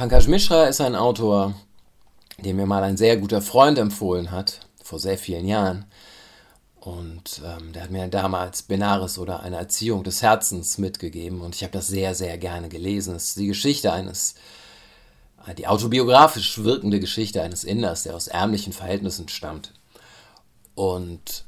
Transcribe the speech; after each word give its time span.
Pankaj 0.00 0.28
Mishra 0.28 0.64
ist 0.64 0.80
ein 0.80 0.94
Autor, 0.94 1.52
den 2.38 2.56
mir 2.56 2.64
mal 2.64 2.82
ein 2.82 2.96
sehr 2.96 3.18
guter 3.18 3.42
Freund 3.42 3.76
empfohlen 3.76 4.30
hat, 4.30 4.60
vor 4.82 4.98
sehr 4.98 5.18
vielen 5.18 5.46
Jahren. 5.46 5.84
Und 6.80 7.42
ähm, 7.44 7.74
der 7.74 7.82
hat 7.82 7.90
mir 7.90 8.08
damals 8.08 8.62
Benares 8.62 9.18
oder 9.18 9.40
eine 9.40 9.58
Erziehung 9.58 10.02
des 10.02 10.22
Herzens 10.22 10.78
mitgegeben 10.78 11.42
und 11.42 11.54
ich 11.54 11.62
habe 11.64 11.74
das 11.74 11.86
sehr, 11.88 12.14
sehr 12.14 12.38
gerne 12.38 12.70
gelesen. 12.70 13.14
Es 13.14 13.24
ist 13.26 13.40
die 13.40 13.48
Geschichte 13.48 13.92
eines, 13.92 14.36
äh, 15.46 15.54
die 15.54 15.66
autobiografisch 15.66 16.64
wirkende 16.64 16.98
Geschichte 16.98 17.42
eines 17.42 17.62
Inders, 17.62 18.04
der 18.04 18.16
aus 18.16 18.26
ärmlichen 18.26 18.72
Verhältnissen 18.72 19.28
stammt 19.28 19.74
und 20.74 21.44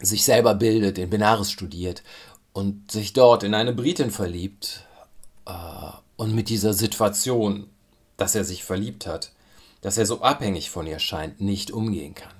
sich 0.00 0.24
selber 0.24 0.54
bildet, 0.54 0.96
in 0.96 1.10
Benares 1.10 1.50
studiert 1.50 2.02
und 2.54 2.90
sich 2.90 3.12
dort 3.12 3.42
in 3.42 3.52
eine 3.52 3.74
Britin 3.74 4.10
verliebt 4.10 4.86
äh, 5.44 6.01
und 6.16 6.34
mit 6.34 6.48
dieser 6.48 6.74
Situation, 6.74 7.68
dass 8.16 8.34
er 8.34 8.44
sich 8.44 8.64
verliebt 8.64 9.06
hat, 9.06 9.32
dass 9.80 9.98
er 9.98 10.06
so 10.06 10.20
abhängig 10.22 10.70
von 10.70 10.86
ihr 10.86 10.98
scheint, 10.98 11.40
nicht 11.40 11.70
umgehen 11.70 12.14
kann. 12.14 12.34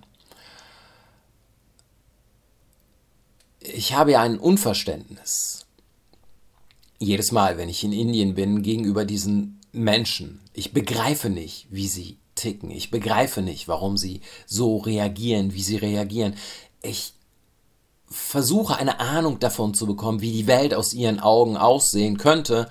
Ich 3.61 3.95
habe 3.95 4.13
ja 4.13 4.23
ein 4.23 4.39
Unverständnis. 4.39 5.67
Jedes 6.99 7.33
Mal, 7.33 7.59
wenn 7.59 7.69
ich 7.69 7.85
in 7.85 7.93
Indien 7.93 8.35
bin, 8.35 8.63
gegenüber 8.63 9.05
diesen 9.05 9.61
Menschen. 9.73 10.41
Ich 10.53 10.73
begreife 10.73 11.31
nicht, 11.31 11.67
wie 11.71 11.89
sie 11.89 12.19
ticken. 12.35 12.71
Ich 12.71 12.91
begreife 12.91 13.43
nicht, 13.43 13.69
warum 13.69 13.97
sie 13.97 14.21
so 14.47 14.79
reagieren, 14.79 15.53
wie 15.53 15.63
sie 15.63 15.77
reagieren. 15.77 16.35
Ich 16.83 17.15
versuche 18.07 18.77
eine 18.77 19.01
Ahnung 19.01 19.39
davon 19.39 19.75
zu 19.75 19.87
bekommen, 19.87 20.21
wie 20.21 20.33
die 20.33 20.47
Welt 20.47 20.75
aus 20.75 20.93
ihren 20.93 21.21
Augen 21.21 21.57
aussehen 21.57 22.19
könnte, 22.19 22.69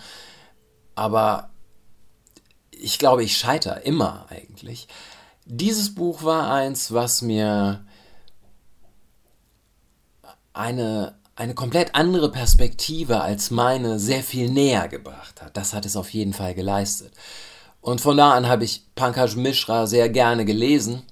aber 0.96 1.50
ich 2.72 3.00
glaube, 3.00 3.24
ich 3.24 3.38
scheitere 3.38 3.82
immer 3.82 4.26
eigentlich. 4.30 4.88
Dieses 5.46 5.94
Buch 5.94 6.24
war 6.24 6.52
eins, 6.52 6.92
was 6.94 7.22
mir 7.22 7.86
eine, 10.54 11.16
eine 11.36 11.54
komplett 11.54 11.96
andere 11.96 12.32
Perspektive 12.32 13.22
als 13.22 13.52
meine 13.52 14.00
sehr 14.00 14.24
viel 14.24 14.50
näher 14.50 14.88
gebracht 14.88 15.42
hat. 15.42 15.56
Das 15.58 15.74
hat 15.74 15.86
es 15.86 15.96
auf 15.96 16.10
jeden 16.12 16.34
Fall 16.34 16.54
geleistet. 16.54 17.14
Und 17.82 18.02
von 18.02 18.18
da 18.18 18.34
an 18.34 18.48
habe 18.48 18.64
ich 18.64 18.86
Pankaj 18.96 19.36
Mishra 19.36 19.88
sehr 19.88 20.10
gerne 20.10 20.46
gelesen. 20.46 21.04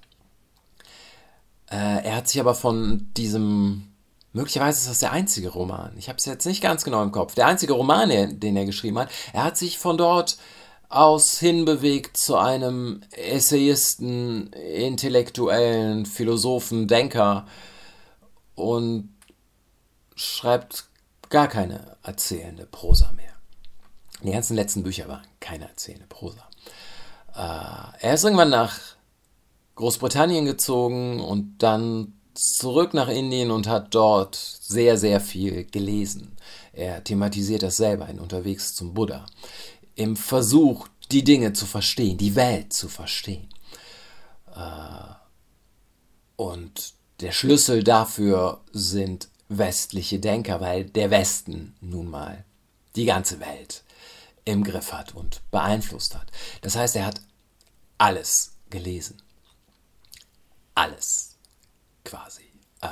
Äh, 1.70 2.04
er 2.06 2.16
hat 2.16 2.28
sich 2.28 2.40
aber 2.40 2.56
von 2.56 3.10
diesem 3.16 3.90
Möglicherweise 4.32 4.80
ist 4.80 4.90
das 4.90 5.00
der 5.00 5.12
einzige 5.12 5.50
Roman. 5.50 5.94
Ich 5.98 6.08
habe 6.08 6.18
es 6.18 6.26
jetzt 6.26 6.46
nicht 6.46 6.62
ganz 6.62 6.84
genau 6.84 7.02
im 7.02 7.12
Kopf. 7.12 7.34
Der 7.36 7.48
einzige 7.48 7.74
Roman, 7.74 8.40
den 8.40 8.56
er 8.56 8.66
geschrieben 8.66 9.00
hat. 9.00 9.10
Er 9.34 9.44
hat 9.44 9.58
sich 9.58 9.80
von 9.80 9.98
dort 9.98 10.38
aus 10.88 11.38
hinbewegt 11.40 12.18
zu 12.18 12.36
einem 12.38 13.02
Essayisten, 13.12 14.52
Intellektuellen, 14.54 16.06
Philosophen, 16.06 16.88
Denker 16.88 17.46
und 18.56 19.16
schreibt 20.16 20.86
gar 21.30 21.48
keine 21.48 21.98
erzählende 22.04 22.66
Prosa 22.66 23.12
mehr. 23.14 23.34
Die 24.24 24.32
ganzen 24.32 24.56
letzten 24.56 24.84
Bücher 24.84 25.08
waren 25.08 25.26
keine 25.40 25.70
erzählende 25.70 26.08
Prosa. 26.08 26.44
Äh, 27.36 28.06
er 28.06 28.14
ist 28.14 28.24
irgendwann 28.24 28.50
nach 28.50 28.80
Großbritannien 29.76 30.46
gezogen 30.46 31.22
und 31.22 31.60
dann 31.60 32.19
zurück 32.34 32.94
nach 32.94 33.08
Indien 33.08 33.52
und 33.52 33.68
hat 33.68 33.94
dort 33.96 34.36
sehr, 34.36 34.98
sehr 34.98 35.20
viel 35.20 35.66
gelesen. 35.66 36.38
Er 36.74 37.04
thematisiert 37.04 37.64
das 37.64 37.78
selber 37.78 38.08
in 38.08 38.20
Unterwegs 38.20 38.76
zum 38.76 38.94
Buddha. 38.94 39.26
Im 39.96 40.16
Versuch, 40.16 40.88
die 41.12 41.24
Dinge 41.24 41.54
zu 41.54 41.66
verstehen, 41.66 42.18
die 42.18 42.36
Welt 42.36 42.72
zu 42.72 42.88
verstehen. 42.88 43.50
Äh, 44.56 45.14
und 46.36 46.94
der 47.20 47.32
Schlüssel 47.32 47.84
dafür 47.84 48.62
sind 48.72 49.28
westliche 49.50 50.20
Denker, 50.20 50.62
weil 50.62 50.86
der 50.86 51.12
Westen 51.12 51.76
nun 51.82 52.10
mal 52.10 52.46
die 52.96 53.06
ganze 53.06 53.40
Welt 53.40 53.84
im 54.46 54.64
Griff 54.64 54.94
hat 54.94 55.16
und 55.16 55.42
beeinflusst 55.52 56.16
hat. 56.16 56.32
Das 56.62 56.76
heißt, 56.76 56.96
er 56.96 57.06
hat 57.06 57.22
alles 57.98 58.54
gelesen. 58.70 59.22
Alles 60.76 61.29
quasi. 62.04 62.52
Äh, 62.82 62.88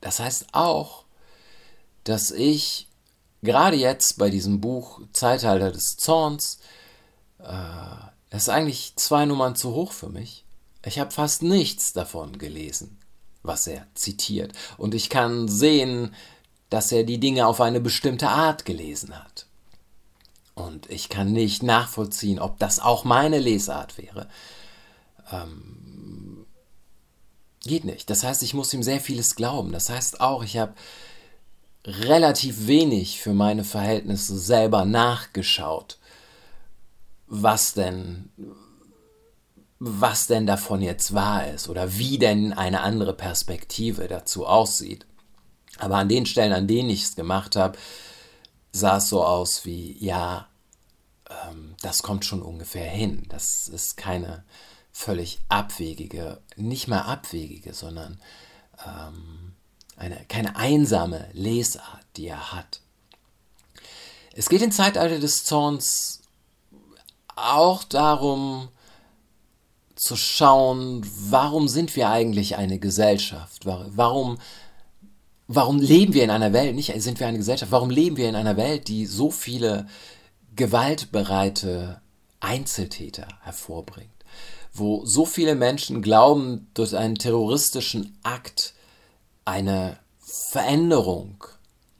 das 0.00 0.20
heißt 0.20 0.46
auch, 0.52 1.04
dass 2.04 2.30
ich 2.30 2.88
gerade 3.42 3.76
jetzt 3.76 4.18
bei 4.18 4.30
diesem 4.30 4.60
Buch 4.60 5.00
Zeitalter 5.12 5.72
des 5.72 5.96
Zorns, 5.96 6.58
äh, 7.38 7.44
das 8.30 8.42
ist 8.42 8.48
eigentlich 8.48 8.94
zwei 8.96 9.24
Nummern 9.24 9.56
zu 9.56 9.72
hoch 9.72 9.92
für 9.92 10.08
mich. 10.08 10.44
Ich 10.84 10.98
habe 10.98 11.10
fast 11.10 11.42
nichts 11.42 11.92
davon 11.92 12.38
gelesen, 12.38 12.98
was 13.42 13.66
er 13.66 13.86
zitiert. 13.94 14.52
Und 14.76 14.94
ich 14.94 15.10
kann 15.10 15.48
sehen, 15.48 16.14
dass 16.70 16.92
er 16.92 17.04
die 17.04 17.18
Dinge 17.18 17.46
auf 17.46 17.60
eine 17.60 17.80
bestimmte 17.80 18.28
Art 18.28 18.64
gelesen 18.64 19.18
hat. 19.18 19.46
Und 20.54 20.88
ich 20.90 21.08
kann 21.08 21.32
nicht 21.32 21.62
nachvollziehen, 21.62 22.38
ob 22.38 22.58
das 22.58 22.80
auch 22.80 23.04
meine 23.04 23.38
Lesart 23.38 23.98
wäre. 23.98 24.28
Ähm, 25.30 25.86
Geht 27.66 27.84
nicht. 27.84 28.10
Das 28.10 28.22
heißt, 28.22 28.42
ich 28.42 28.54
muss 28.54 28.72
ihm 28.72 28.82
sehr 28.82 29.00
vieles 29.00 29.34
glauben. 29.34 29.72
Das 29.72 29.90
heißt 29.90 30.20
auch, 30.20 30.44
ich 30.44 30.56
habe 30.56 30.74
relativ 31.84 32.66
wenig 32.66 33.20
für 33.20 33.32
meine 33.32 33.64
Verhältnisse 33.64 34.38
selber 34.38 34.84
nachgeschaut, 34.84 35.98
was 37.26 37.74
denn, 37.74 38.30
was 39.78 40.26
denn 40.26 40.46
davon 40.46 40.82
jetzt 40.82 41.14
wahr 41.14 41.48
ist 41.48 41.68
oder 41.68 41.96
wie 41.96 42.18
denn 42.18 42.52
eine 42.52 42.80
andere 42.80 43.14
Perspektive 43.14 44.08
dazu 44.08 44.46
aussieht. 44.46 45.06
Aber 45.78 45.96
an 45.96 46.08
den 46.08 46.26
Stellen, 46.26 46.52
an 46.52 46.66
denen 46.66 46.90
ich 46.90 47.04
es 47.04 47.16
gemacht 47.16 47.56
habe, 47.56 47.78
sah 48.72 48.98
es 48.98 49.08
so 49.08 49.24
aus 49.24 49.64
wie, 49.64 49.96
ja, 50.04 50.48
ähm, 51.28 51.74
das 51.82 52.02
kommt 52.02 52.24
schon 52.24 52.42
ungefähr 52.42 52.88
hin. 52.88 53.24
Das 53.28 53.68
ist 53.68 53.96
keine, 53.96 54.44
völlig 54.96 55.40
abwegige, 55.50 56.40
nicht 56.56 56.88
mal 56.88 57.02
abwegige, 57.02 57.74
sondern 57.74 58.18
ähm, 58.84 59.52
eine, 59.94 60.24
keine 60.26 60.56
einsame 60.56 61.28
Lesart, 61.34 62.06
die 62.16 62.28
er 62.28 62.52
hat. 62.52 62.80
Es 64.32 64.48
geht 64.48 64.62
im 64.62 64.72
Zeitalter 64.72 65.18
des 65.18 65.44
Zorns 65.44 66.22
auch 67.36 67.84
darum 67.84 68.70
zu 69.96 70.16
schauen, 70.16 71.06
warum 71.28 71.68
sind 71.68 71.94
wir 71.94 72.08
eigentlich 72.08 72.56
eine 72.56 72.78
Gesellschaft? 72.78 73.66
Warum, 73.66 74.38
warum 75.46 75.78
leben 75.78 76.14
wir 76.14 76.24
in 76.24 76.30
einer 76.30 76.54
Welt, 76.54 76.74
nicht 76.74 76.94
sind 77.02 77.20
wir 77.20 77.26
eine 77.26 77.38
Gesellschaft, 77.38 77.70
warum 77.70 77.90
leben 77.90 78.16
wir 78.16 78.30
in 78.30 78.36
einer 78.36 78.56
Welt, 78.56 78.88
die 78.88 79.04
so 79.04 79.30
viele 79.30 79.86
gewaltbereite 80.54 82.00
Einzeltäter 82.46 83.28
hervorbringt? 83.42 84.16
wo 84.78 85.04
so 85.04 85.24
viele 85.24 85.54
Menschen 85.54 86.02
glauben, 86.02 86.70
durch 86.74 86.96
einen 86.96 87.16
terroristischen 87.16 88.18
Akt 88.22 88.74
eine 89.44 89.98
Veränderung 90.18 91.44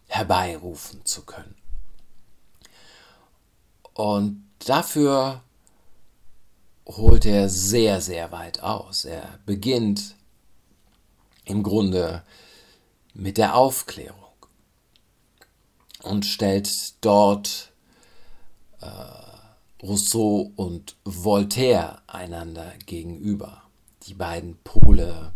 herbeirufen 0.08 1.04
zu 1.04 1.24
können. 1.24 1.54
Und 3.94 4.44
dafür 4.58 5.42
holt 6.86 7.24
er 7.24 7.48
sehr, 7.48 8.00
sehr 8.00 8.30
weit 8.30 8.60
aus. 8.62 9.04
Er 9.04 9.38
beginnt 9.46 10.14
im 11.44 11.62
Grunde 11.62 12.22
mit 13.14 13.38
der 13.38 13.54
Aufklärung 13.56 14.20
und 16.02 16.26
stellt 16.26 17.04
dort 17.04 17.72
äh, 18.80 19.35
Rousseau 19.82 20.52
und 20.56 20.96
Voltaire 21.04 22.00
einander 22.06 22.72
gegenüber. 22.86 23.62
Die 24.04 24.14
beiden 24.14 24.56
Pole 24.64 25.32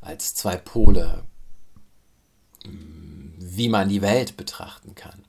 als 0.00 0.34
zwei 0.34 0.56
Pole, 0.56 1.24
mm, 2.64 3.32
wie 3.38 3.68
man 3.68 3.88
die 3.88 4.02
Welt 4.02 4.36
betrachten 4.36 4.94
kann. 4.94 5.24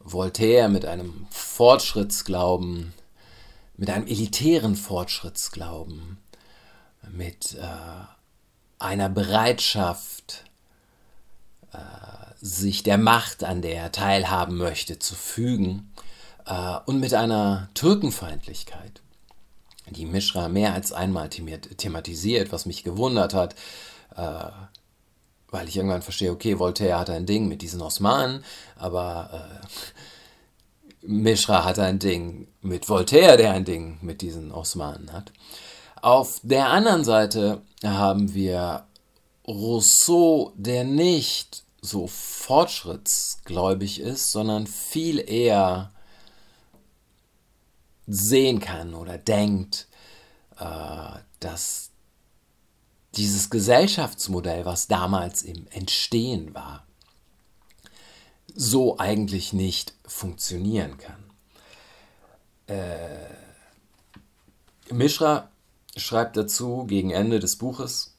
Voltaire 0.00 0.68
mit 0.68 0.84
einem 0.84 1.26
Fortschrittsglauben, 1.30 2.92
mit 3.76 3.90
einem 3.90 4.06
elitären 4.06 4.74
Fortschrittsglauben, 4.76 6.18
mit 7.10 7.54
äh, 7.54 7.66
einer 8.78 9.08
Bereitschaft, 9.08 10.44
äh, 11.72 11.78
sich 12.40 12.82
der 12.82 12.98
Macht, 12.98 13.44
an 13.44 13.62
der 13.62 13.76
er 13.76 13.92
teilhaben 13.92 14.56
möchte, 14.56 14.98
zu 14.98 15.14
fügen 15.14 15.92
und 16.86 17.00
mit 17.00 17.14
einer 17.14 17.68
Türkenfeindlichkeit, 17.74 19.02
die 19.90 20.06
Mishra 20.06 20.48
mehr 20.48 20.74
als 20.74 20.92
einmal 20.92 21.28
thematisiert, 21.28 22.52
was 22.52 22.66
mich 22.66 22.84
gewundert 22.84 23.34
hat, 23.34 23.54
äh, 24.16 24.50
weil 25.50 25.68
ich 25.68 25.76
irgendwann 25.76 26.02
verstehe, 26.02 26.30
okay, 26.30 26.58
Voltaire 26.58 26.98
hat 26.98 27.10
ein 27.10 27.26
Ding 27.26 27.48
mit 27.48 27.62
diesen 27.62 27.82
Osmanen, 27.82 28.44
aber 28.76 29.60
Mishra 31.02 31.64
hat 31.64 31.78
ein 31.78 31.98
Ding 31.98 32.46
mit 32.60 32.88
Voltaire, 32.88 33.36
der 33.36 33.52
ein 33.52 33.64
Ding 33.64 33.98
mit 34.02 34.22
diesen 34.22 34.52
Osmanen 34.52 35.12
hat. 35.12 35.32
Auf 36.02 36.40
der 36.42 36.68
anderen 36.68 37.04
Seite 37.04 37.62
haben 37.82 38.32
wir 38.34 38.86
Rousseau, 39.46 40.52
der 40.56 40.84
nicht 40.84 41.64
so 41.82 42.06
fortschrittsgläubig 42.06 44.00
ist, 44.00 44.30
sondern 44.30 44.66
viel 44.66 45.18
eher 45.18 45.90
sehen 48.10 48.60
kann 48.60 48.94
oder 48.94 49.18
denkt, 49.18 49.86
äh, 50.58 51.18
dass 51.38 51.90
dieses 53.14 53.50
Gesellschaftsmodell, 53.50 54.64
was 54.64 54.88
damals 54.88 55.42
im 55.42 55.66
Entstehen 55.70 56.54
war, 56.54 56.86
so 58.54 58.98
eigentlich 58.98 59.52
nicht 59.52 59.94
funktionieren 60.06 60.98
kann. 60.98 61.24
Äh, 62.66 63.26
Mishra 64.92 65.50
schreibt 65.96 66.36
dazu 66.36 66.84
gegen 66.86 67.10
Ende 67.10 67.38
des 67.38 67.56
Buches, 67.56 68.16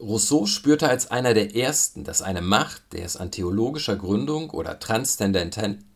Rousseau 0.00 0.46
spürte 0.46 0.88
als 0.88 1.12
einer 1.12 1.32
der 1.32 1.54
ersten, 1.54 2.02
dass 2.02 2.22
eine 2.22 2.40
Macht, 2.40 2.92
der 2.92 3.04
es 3.04 3.16
an 3.16 3.30
theologischer 3.30 3.94
Gründung 3.94 4.50
oder 4.50 4.80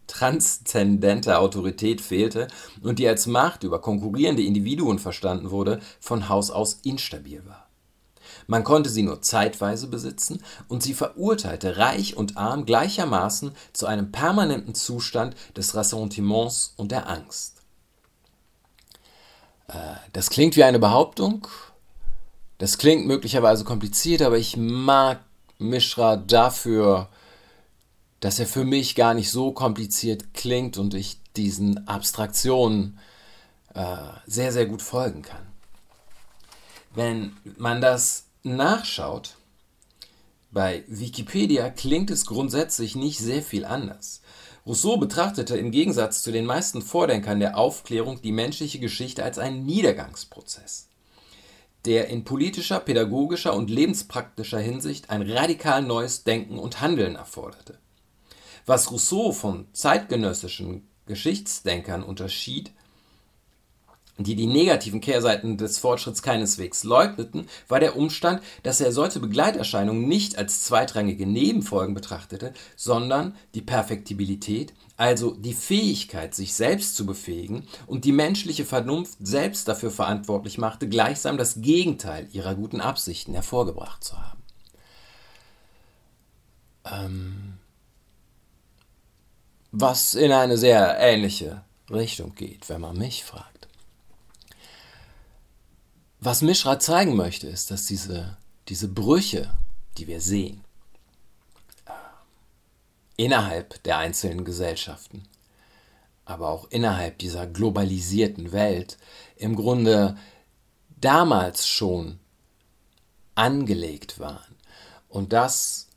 transzendenter 0.07 1.41
Autorität 1.41 2.01
fehlte 2.01 2.49
und 2.83 2.99
die 2.99 3.09
als 3.09 3.27
Macht 3.27 3.65
über 3.65 3.81
konkurrierende 3.81 4.43
Individuen 4.43 4.99
verstanden 4.99 5.51
wurde, 5.51 5.81
von 6.01 6.29
Haus 6.29 6.51
aus 6.51 6.81
instabil 6.83 7.43
war. 7.47 7.67
Man 8.47 8.65
konnte 8.65 8.91
sie 8.91 9.03
nur 9.03 9.23
zeitweise 9.23 9.89
besitzen 9.89 10.43
und 10.69 10.83
sie 10.83 10.95
verurteilte 10.95 11.79
reich 11.79 12.17
und 12.17 12.37
arm 12.37 12.65
gleichermaßen 12.65 13.53
zu 13.73 13.87
einem 13.87 14.13
permanenten 14.13 14.75
Zustand 14.75 15.35
des 15.57 15.75
Ressentiments 15.75 16.75
und 16.77 16.93
der 16.93 17.09
Angst. 17.09 17.63
Äh, 19.69 19.73
das 20.13 20.31
klingt 20.31 20.57
wie 20.57 20.65
eine 20.65 20.79
Behauptung, 20.79 21.49
das 22.59 22.79
klingt 22.79 23.07
möglicherweise 23.07 23.65
kompliziert, 23.65 24.23
aber 24.23 24.39
ich 24.39 24.57
mag 24.57 25.21
Mishra 25.59 26.17
dafür, 26.17 27.09
dass 28.21 28.39
er 28.39 28.47
für 28.47 28.65
mich 28.65 28.95
gar 28.95 29.15
nicht 29.15 29.31
so 29.31 29.53
kompliziert 29.53 30.35
klingt 30.35 30.79
und 30.79 30.95
ich 30.95 31.21
diesen 31.37 31.87
Abstraktionen 31.87 32.99
äh, 33.75 33.97
sehr, 34.27 34.53
sehr 34.53 34.67
gut 34.67 34.83
folgen 34.83 35.23
kann. 35.23 35.47
Wenn 36.95 37.37
man 37.59 37.81
das 37.81 38.25
nachschaut, 38.43 39.37
bei 40.51 40.85
Wikipedia 40.87 41.69
klingt 41.69 42.11
es 42.11 42.25
grundsätzlich 42.25 42.97
nicht 42.97 43.19
sehr 43.19 43.43
viel 43.43 43.65
anders. 43.65 44.23
Rousseau 44.65 44.97
betrachtete 44.97 45.57
im 45.57 45.71
Gegensatz 45.71 46.23
zu 46.23 46.33
den 46.33 46.47
meisten 46.47 46.81
Vordenkern 46.81 47.39
der 47.39 47.59
Aufklärung 47.59 48.23
die 48.23 48.33
menschliche 48.33 48.79
Geschichte 48.79 49.23
als 49.23 49.39
einen 49.39 49.67
Niedergangsprozess 49.67 50.89
der 51.87 52.09
in 52.09 52.25
politischer, 52.25 52.81
pädagogischer 52.81 53.55
und 53.55 53.71
lebenspraktischer 53.71 54.59
Hinsicht 54.59 55.11
ein 55.11 55.23
radikal 55.23 55.83
neues 55.83 56.25
Denken 56.25 56.59
und 56.59 56.81
Handeln 56.81 57.17
erforderte. 57.17 57.79
Was 58.67 58.91
Rousseau 58.91 59.31
von 59.31 59.67
zeitgenössischen 59.73 60.89
Geschichtsdenkern 61.07 62.03
unterschied, 62.03 62.73
die 64.19 64.35
die 64.35 64.47
negativen 64.47 65.01
Kehrseiten 65.01 65.57
des 65.57 65.79
Fortschritts 65.79 66.23
keineswegs 66.23 66.85
leugneten, 66.85 67.49
war 67.69 67.81
der 67.81 67.97
Umstand, 67.97 68.43
dass 68.63 68.81
er 68.81 68.91
solche 68.91 69.21
Begleiterscheinungen 69.21 70.09
nicht 70.09 70.37
als 70.37 70.65
zweitrangige 70.65 71.27
Nebenfolgen 71.27 71.95
betrachtete, 71.95 72.55
sondern 72.75 73.37
die 73.55 73.63
Perfektibilität, 73.63 74.73
also 74.97 75.33
die 75.33 75.55
Fähigkeit, 75.55 76.35
sich 76.35 76.55
selbst 76.55 76.97
zu 76.97 77.07
befähigen 77.07 77.69
und 77.87 78.05
die 78.05 78.13
menschliche 78.13 78.65
Vernunft 78.65 79.19
selbst 79.21 79.69
dafür 79.69 79.91
verantwortlich 79.91 80.59
machte, 80.59 80.89
gleichsam 80.89 81.37
das 81.37 81.61
Gegenteil 81.61 82.27
ihrer 82.33 82.55
guten 82.55 82.81
Absichten 82.81 83.35
hervorgebracht 83.35 84.03
zu 84.03 84.17
haben. 84.19 84.43
Ähm, 86.87 87.59
was 89.79 90.15
in 90.15 90.33
eine 90.33 90.57
sehr 90.57 90.99
ähnliche 90.99 91.63
Richtung 91.91 92.35
geht, 92.35 92.69
wenn 92.71 92.81
man 92.81 92.97
mich 92.97 93.25
fragt. 93.25 93.69
Was 96.19 96.41
Mishra 96.41 96.79
zeigen 96.79 97.15
möchte, 97.15 97.47
ist, 97.47 97.71
dass 97.71 97.85
diese, 97.85 98.39
diese 98.69 98.89
Brüche, 98.89 99.53
die 99.99 100.07
wir 100.07 100.23
sehen, 100.23 100.65
äh, 101.85 101.93
innerhalb 103.17 103.83
der 103.83 103.99
einzelnen 103.99 104.47
Gesellschaften, 104.47 105.29
aber 106.25 106.49
auch 106.49 106.69
innerhalb 106.71 107.19
dieser 107.19 107.47
globalisierten 107.47 108.53
Welt, 108.53 108.97
im 109.37 109.57
Grunde 109.57 110.17
damals 110.97 111.69
schon 111.69 112.19
angelegt 113.35 114.19
waren. 114.21 114.57
Und 115.11 115.35
das, 115.35 115.89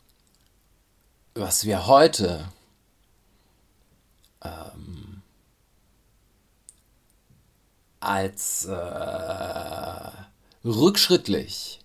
was 1.33 1.63
wir 1.63 1.87
heute 1.87 2.49
ähm, 4.43 5.21
als 7.99 8.65
äh, 8.65 10.11
rückschrittlich 10.63 11.79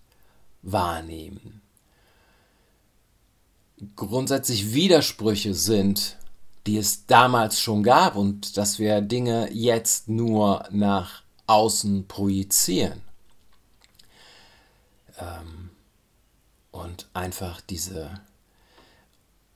wahrnehmen, 0.63 1.61
grundsätzlich 3.97 4.73
Widersprüche 4.73 5.55
sind, 5.55 6.17
die 6.67 6.79
es 6.79 7.07
damals 7.07 7.61
schon 7.61 7.83
gab 7.83 8.17
und 8.17 8.57
dass 8.57 8.79
wir 8.79 9.01
Dinge 9.01 9.51
jetzt 9.53 10.09
nur 10.09 10.67
nach 10.71 11.23
außen 11.47 12.07
projizieren. 12.09 13.03
Ähm, 15.19 15.71
und 16.71 17.09
einfach 17.13 17.61
diese 17.61 18.21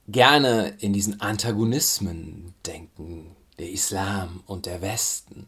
gerne 0.09 0.75
in 0.81 0.93
diesen 0.93 1.21
Antagonismen 1.21 2.55
denken, 2.67 3.37
der 3.59 3.71
Islam 3.71 4.43
und 4.47 4.67
der 4.67 4.81
Westen, 4.81 5.47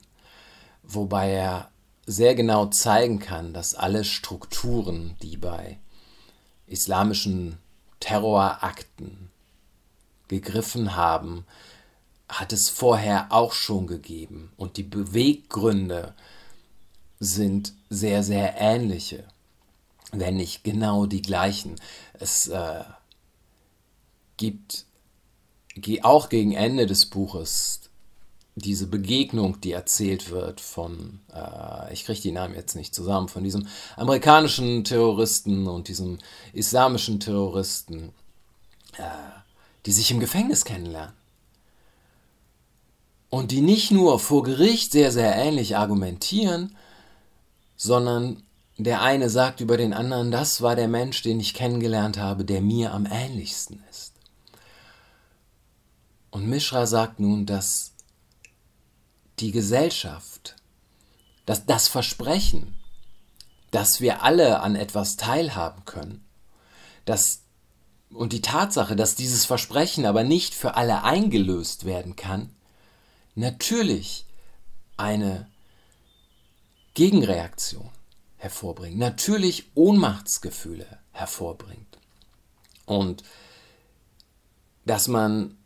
wobei 0.82 1.30
er 1.30 1.70
sehr 2.06 2.34
genau 2.34 2.66
zeigen 2.66 3.18
kann, 3.18 3.52
dass 3.54 3.74
alle 3.74 4.04
Strukturen, 4.04 5.16
die 5.22 5.36
bei 5.36 5.78
islamischen 6.66 7.58
Terrorakten 8.00 9.30
gegriffen 10.28 10.94
haben, 10.94 11.46
hat 12.28 12.52
es 12.52 12.68
vorher 12.68 13.32
auch 13.32 13.52
schon 13.52 13.86
gegeben. 13.86 14.52
Und 14.56 14.76
die 14.76 14.84
Beweggründe 14.84 16.14
sind 17.18 17.74
sehr, 17.88 18.22
sehr 18.22 18.60
ähnliche, 18.60 19.24
wenn 20.12 20.36
nicht 20.36 20.64
genau 20.64 21.06
die 21.06 21.22
gleichen. 21.22 21.76
Es 22.14 22.46
äh, 22.48 22.84
gibt 24.40 24.86
auch 26.02 26.30
gegen 26.30 26.52
Ende 26.52 26.86
des 26.86 27.06
Buches 27.06 27.80
diese 28.56 28.86
Begegnung, 28.86 29.60
die 29.60 29.72
erzählt 29.72 30.30
wird 30.30 30.60
von, 30.60 31.20
äh, 31.32 31.92
ich 31.92 32.04
kriege 32.04 32.20
die 32.20 32.32
Namen 32.32 32.54
jetzt 32.54 32.74
nicht 32.74 32.94
zusammen, 32.94 33.28
von 33.28 33.44
diesem 33.44 33.66
amerikanischen 33.96 34.82
Terroristen 34.84 35.66
und 35.66 35.88
diesem 35.88 36.18
islamischen 36.52 37.20
Terroristen, 37.20 38.12
äh, 38.96 39.02
die 39.86 39.92
sich 39.92 40.10
im 40.10 40.20
Gefängnis 40.20 40.64
kennenlernen. 40.64 41.14
Und 43.28 43.52
die 43.52 43.60
nicht 43.60 43.92
nur 43.92 44.18
vor 44.18 44.42
Gericht 44.42 44.92
sehr, 44.92 45.12
sehr 45.12 45.34
ähnlich 45.36 45.76
argumentieren, 45.76 46.76
sondern 47.76 48.42
der 48.76 49.02
eine 49.02 49.30
sagt 49.30 49.60
über 49.60 49.76
den 49.76 49.92
anderen, 49.92 50.30
das 50.30 50.62
war 50.62 50.74
der 50.74 50.88
Mensch, 50.88 51.22
den 51.22 51.38
ich 51.38 51.54
kennengelernt 51.54 52.18
habe, 52.18 52.44
der 52.44 52.60
mir 52.60 52.92
am 52.92 53.06
ähnlichsten 53.06 53.82
ist. 53.90 54.09
Und 56.30 56.48
Mishra 56.48 56.86
sagt 56.86 57.20
nun, 57.20 57.46
dass 57.46 57.92
die 59.38 59.50
Gesellschaft, 59.50 60.56
dass 61.46 61.66
das 61.66 61.88
Versprechen, 61.88 62.76
dass 63.70 64.00
wir 64.00 64.22
alle 64.22 64.60
an 64.60 64.76
etwas 64.76 65.16
teilhaben 65.16 65.84
können, 65.84 66.24
dass 67.04 67.42
und 68.12 68.32
die 68.32 68.42
Tatsache, 68.42 68.96
dass 68.96 69.14
dieses 69.14 69.44
Versprechen 69.44 70.04
aber 70.04 70.24
nicht 70.24 70.54
für 70.54 70.74
alle 70.74 71.04
eingelöst 71.04 71.84
werden 71.84 72.16
kann, 72.16 72.50
natürlich 73.36 74.26
eine 74.96 75.48
Gegenreaktion 76.94 77.88
hervorbringt, 78.36 78.98
natürlich 78.98 79.70
Ohnmachtsgefühle 79.76 80.86
hervorbringt. 81.12 81.98
Und 82.84 83.22
dass 84.84 85.06
man 85.06 85.56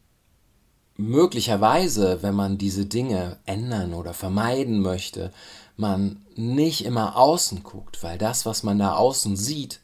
möglicherweise, 0.96 2.22
wenn 2.22 2.34
man 2.34 2.58
diese 2.58 2.86
Dinge 2.86 3.38
ändern 3.46 3.94
oder 3.94 4.14
vermeiden 4.14 4.80
möchte, 4.80 5.32
man 5.76 6.24
nicht 6.36 6.84
immer 6.84 7.16
außen 7.16 7.62
guckt, 7.62 8.02
weil 8.02 8.18
das, 8.18 8.46
was 8.46 8.62
man 8.62 8.78
da 8.78 8.94
außen 8.94 9.36
sieht, 9.36 9.80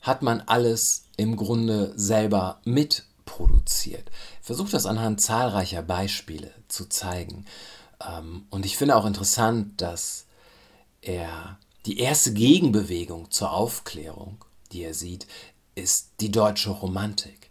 hat 0.00 0.22
man 0.22 0.42
alles 0.42 1.06
im 1.16 1.36
Grunde 1.36 1.92
selber 1.96 2.60
mitproduziert. 2.64 4.10
versuche 4.42 4.70
das 4.70 4.86
anhand 4.86 5.20
zahlreicher 5.20 5.82
Beispiele 5.82 6.52
zu 6.68 6.88
zeigen. 6.88 7.46
Ähm, 8.06 8.46
und 8.50 8.66
ich 8.66 8.76
finde 8.76 8.96
auch 8.96 9.06
interessant, 9.06 9.80
dass 9.80 10.26
er 11.00 11.58
die 11.86 11.98
erste 11.98 12.32
Gegenbewegung 12.32 13.30
zur 13.30 13.52
Aufklärung, 13.52 14.44
die 14.72 14.82
er 14.82 14.94
sieht, 14.94 15.26
ist 15.74 16.12
die 16.20 16.30
deutsche 16.30 16.70
Romantik. 16.70 17.50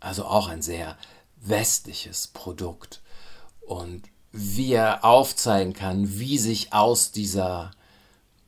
Also 0.00 0.24
auch 0.24 0.48
ein 0.48 0.62
sehr 0.62 0.96
westliches 1.40 2.28
Produkt. 2.28 3.00
Und 3.60 4.02
wie 4.32 4.72
er 4.72 5.04
aufzeigen 5.04 5.72
kann, 5.72 6.18
wie 6.18 6.38
sich 6.38 6.72
aus 6.72 7.12
dieser 7.12 7.72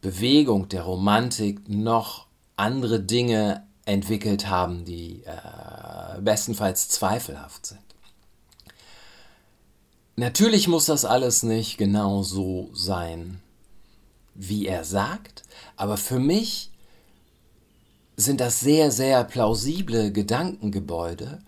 Bewegung 0.01 0.69
der 0.69 0.83
Romantik 0.83 1.69
noch 1.69 2.27
andere 2.57 3.01
Dinge 3.01 3.67
entwickelt 3.85 4.49
haben, 4.49 4.85
die 4.85 5.25
äh, 5.25 6.21
bestenfalls 6.21 6.89
zweifelhaft 6.89 7.67
sind. 7.67 7.81
Natürlich 10.17 10.69
muss 10.69 10.85
das 10.87 11.05
alles 11.05 11.43
nicht 11.43 11.79
genau 11.79 12.23
so 12.23 12.71
sein, 12.75 13.41
wie 14.35 14.67
er 14.67 14.85
sagt, 14.85 15.43
aber 15.77 15.97
für 15.97 16.19
mich 16.19 16.71
sind 18.17 18.41
das 18.41 18.61
sehr, 18.61 18.91
sehr 18.91 19.25
plausible 19.25 20.13
Gedankengebäude, 20.13 21.41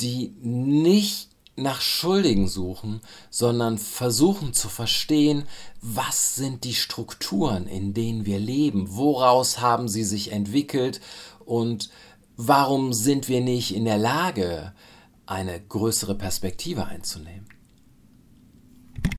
die 0.00 0.34
nicht 0.40 1.28
nach 1.56 1.80
Schuldigen 1.80 2.48
suchen, 2.48 3.00
sondern 3.30 3.78
versuchen 3.78 4.52
zu 4.52 4.68
verstehen, 4.68 5.44
was 5.80 6.34
sind 6.34 6.64
die 6.64 6.74
Strukturen, 6.74 7.66
in 7.66 7.94
denen 7.94 8.26
wir 8.26 8.38
leben, 8.38 8.94
woraus 8.96 9.60
haben 9.60 9.88
sie 9.88 10.04
sich 10.04 10.32
entwickelt 10.32 11.00
und 11.44 11.90
warum 12.36 12.92
sind 12.92 13.28
wir 13.28 13.40
nicht 13.40 13.74
in 13.74 13.86
der 13.86 13.98
Lage, 13.98 14.74
eine 15.24 15.60
größere 15.60 16.14
Perspektive 16.14 16.86
einzunehmen. 16.86 17.48